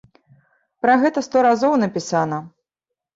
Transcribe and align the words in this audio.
Пра 0.85 0.95
гэта 1.03 1.21
сто 1.27 1.43
разоў 1.47 1.75
напісана. 1.83 2.41